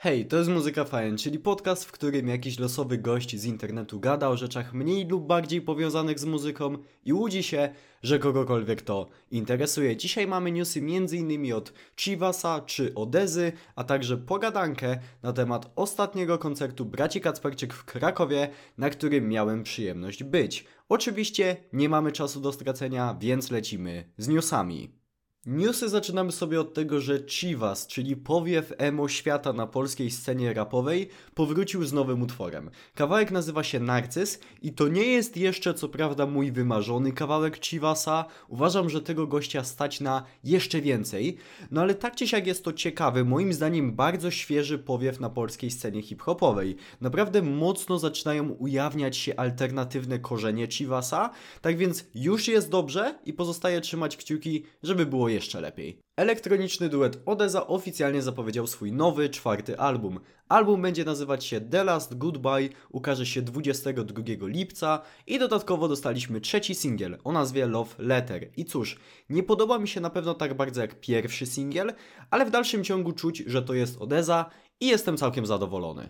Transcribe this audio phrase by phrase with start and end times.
[0.00, 4.28] Hej, to jest Muzyka Fajn, czyli podcast, w którym jakiś losowy gość z internetu gada
[4.28, 7.68] o rzeczach mniej lub bardziej powiązanych z muzyką i łudzi się,
[8.02, 9.96] że kogokolwiek to interesuje.
[9.96, 11.52] Dzisiaj mamy newsy m.in.
[11.52, 18.48] od Chivasa czy Odezy, a także pogadankę na temat ostatniego koncertu braci Kacperczyk w Krakowie,
[18.78, 20.64] na którym miałem przyjemność być.
[20.88, 24.97] Oczywiście nie mamy czasu do stracenia, więc lecimy z newsami.
[25.50, 31.08] Newsy zaczynamy sobie od tego, że Chivas, czyli powiew emo świata na polskiej scenie rapowej,
[31.34, 32.70] powrócił z nowym utworem.
[32.94, 38.24] Kawałek nazywa się Narcyz i to nie jest jeszcze co prawda mój wymarzony kawałek Chivasa.
[38.48, 41.36] Uważam, że tego gościa stać na jeszcze więcej.
[41.70, 45.70] No ale tak czy siak jest to ciekawy, moim zdaniem bardzo świeży powiew na polskiej
[45.70, 46.76] scenie hip-hopowej.
[47.00, 51.30] Naprawdę mocno zaczynają ujawniać się alternatywne korzenie Chivasa,
[51.60, 56.00] tak więc już jest dobrze i pozostaje trzymać kciuki, żeby było jeszcze lepiej.
[56.16, 60.20] Elektroniczny duet Odeza oficjalnie zapowiedział swój nowy, czwarty album.
[60.48, 66.74] Album będzie nazywać się The Last Goodbye, ukaże się 22 lipca i dodatkowo dostaliśmy trzeci
[66.74, 68.50] singiel o nazwie Love Letter.
[68.56, 68.98] I cóż,
[69.30, 71.92] nie podoba mi się na pewno tak bardzo jak pierwszy singiel,
[72.30, 76.08] ale w dalszym ciągu czuć, że to jest Odeza i jestem całkiem zadowolony.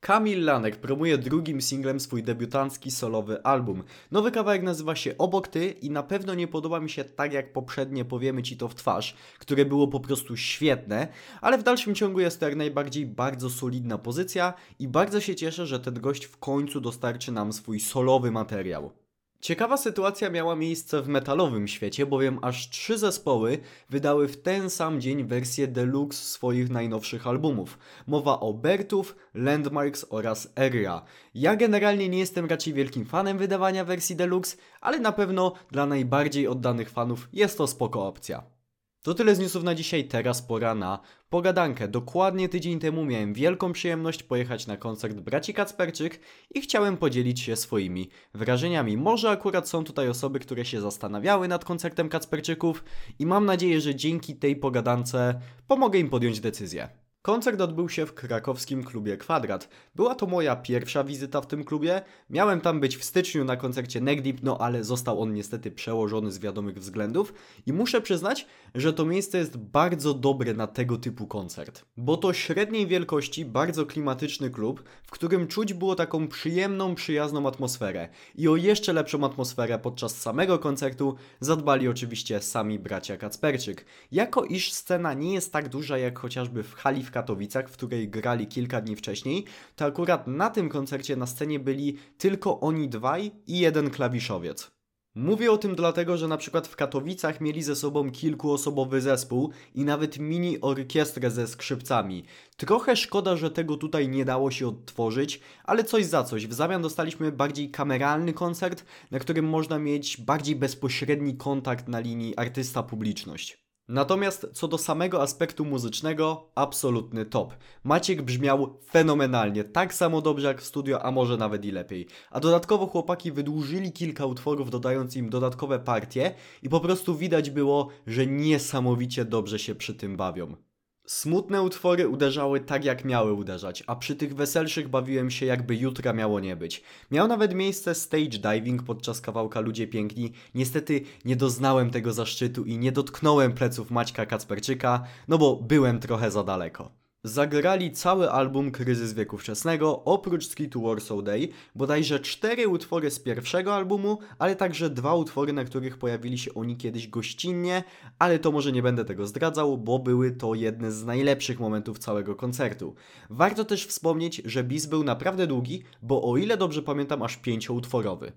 [0.00, 3.82] Kamil Lanek promuje drugim singlem swój debiutancki solowy album.
[4.10, 7.52] Nowy kawałek nazywa się Obok Ty i na pewno nie podoba mi się tak jak
[7.52, 11.08] poprzednie Powiemy Ci to w twarz, które było po prostu świetne,
[11.40, 15.66] ale w dalszym ciągu jest to jak najbardziej bardzo solidna pozycja i bardzo się cieszę,
[15.66, 18.92] że ten gość w końcu dostarczy nam swój solowy materiał.
[19.40, 23.58] Ciekawa sytuacja miała miejsce w metalowym świecie, bowiem aż trzy zespoły
[23.90, 27.78] wydały w ten sam dzień wersję deluxe swoich najnowszych albumów.
[28.06, 31.02] Mowa o Bertów, Landmarks oraz Area.
[31.34, 36.48] Ja generalnie nie jestem raczej wielkim fanem wydawania wersji deluxe, ale na pewno dla najbardziej
[36.48, 38.59] oddanych fanów jest to spoko opcja.
[39.02, 41.88] To tyle z newsów na dzisiaj, teraz pora na pogadankę.
[41.88, 46.20] Dokładnie tydzień temu miałem wielką przyjemność pojechać na koncert braci Kacperczyk
[46.54, 48.96] i chciałem podzielić się swoimi wrażeniami.
[48.96, 52.84] Może akurat są tutaj osoby, które się zastanawiały nad koncertem Kacperczyków
[53.18, 56.99] i mam nadzieję, że dzięki tej pogadance pomogę im podjąć decyzję.
[57.22, 59.68] Koncert odbył się w krakowskim klubie Kwadrat.
[59.94, 62.02] Była to moja pierwsza wizyta w tym klubie.
[62.30, 66.38] Miałem tam być w styczniu na koncercie Negdip, no ale został on niestety przełożony z
[66.38, 67.34] wiadomych względów
[67.66, 71.84] i muszę przyznać, że to miejsce jest bardzo dobre na tego typu koncert.
[71.96, 78.08] Bo to średniej wielkości, bardzo klimatyczny klub, w którym czuć było taką przyjemną, przyjazną atmosferę.
[78.34, 83.84] I o jeszcze lepszą atmosferę podczas samego koncertu zadbali oczywiście sami bracia Kacperczyk.
[84.12, 88.08] Jako iż scena nie jest tak duża jak chociażby w hali w Katowicach, w której
[88.08, 89.44] grali kilka dni wcześniej,
[89.76, 94.70] to akurat na tym koncercie na scenie byli tylko oni dwaj i jeden klawiszowiec.
[95.14, 99.84] Mówię o tym dlatego, że na przykład w Katowicach mieli ze sobą kilkuosobowy zespół i
[99.84, 102.24] nawet mini orkiestrę ze skrzypcami.
[102.56, 106.46] Trochę szkoda, że tego tutaj nie dało się odtworzyć, ale coś za coś.
[106.46, 112.36] W zamian dostaliśmy bardziej kameralny koncert, na którym można mieć bardziej bezpośredni kontakt na linii
[112.36, 113.69] artysta-publiczność.
[113.90, 117.54] Natomiast co do samego aspektu muzycznego, absolutny top.
[117.84, 122.06] Maciek brzmiał fenomenalnie, tak samo dobrze jak w studio, a może nawet i lepiej.
[122.30, 127.88] A dodatkowo chłopaki wydłużyli kilka utworów, dodając im dodatkowe partie i po prostu widać było,
[128.06, 130.69] że niesamowicie dobrze się przy tym bawią.
[131.10, 136.12] Smutne utwory uderzały tak jak miały uderzać, a przy tych weselszych bawiłem się jakby jutra
[136.12, 136.82] miało nie być.
[137.10, 140.32] Miał nawet miejsce stage diving podczas kawałka Ludzie Piękni.
[140.54, 146.30] Niestety nie doznałem tego zaszczytu i nie dotknąłem pleców Maćka Kacperczyka, no bo byłem trochę
[146.30, 146.99] za daleko.
[147.24, 153.74] Zagrali cały album Kryzys Wieku Wczesnego, oprócz Skitu Warsaw Day, bodajże cztery utwory z pierwszego
[153.74, 157.84] albumu, ale także dwa utwory, na których pojawili się oni kiedyś gościnnie,
[158.18, 162.34] ale to może nie będę tego zdradzał, bo były to jedne z najlepszych momentów całego
[162.34, 162.94] koncertu.
[163.30, 168.32] Warto też wspomnieć, że bis był naprawdę długi, bo o ile dobrze pamiętam, aż pięcioutworowy.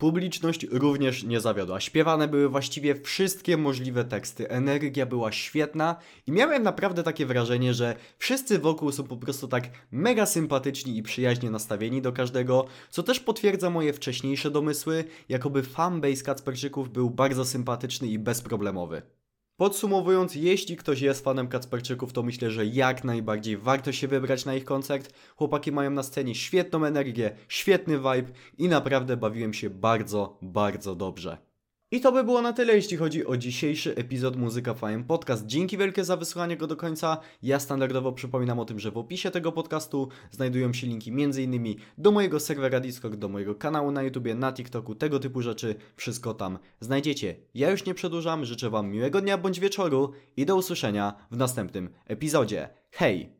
[0.00, 1.80] Publiczność również nie zawiodła.
[1.80, 5.96] Śpiewane były właściwie wszystkie możliwe teksty, energia była świetna
[6.26, 11.02] i miałem naprawdę takie wrażenie, że wszyscy wokół są po prostu tak mega sympatyczni i
[11.02, 17.44] przyjaźnie nastawieni do każdego, co też potwierdza moje wcześniejsze domysły, jakoby fanbase Kacperczyków był bardzo
[17.44, 19.19] sympatyczny i bezproblemowy.
[19.60, 24.54] Podsumowując, jeśli ktoś jest fanem Kacperczyków, to myślę, że jak najbardziej warto się wybrać na
[24.54, 25.14] ich koncert.
[25.36, 31.49] Chłopaki mają na scenie świetną energię, świetny vibe i naprawdę bawiłem się bardzo, bardzo dobrze.
[31.92, 35.46] I to by było na tyle, jeśli chodzi o dzisiejszy epizod Muzyka Fame Podcast.
[35.46, 37.18] Dzięki wielkie za wysłuchanie go do końca.
[37.42, 41.74] Ja standardowo przypominam o tym, że w opisie tego podcastu znajdują się linki m.in.
[41.98, 45.74] do mojego serwera Discord, do mojego kanału na YouTubie, na TikToku, tego typu rzeczy.
[45.96, 47.36] Wszystko tam znajdziecie.
[47.54, 51.90] Ja już nie przedłużam, życzę Wam miłego dnia bądź wieczoru i do usłyszenia w następnym
[52.06, 52.68] epizodzie.
[52.90, 53.39] Hej!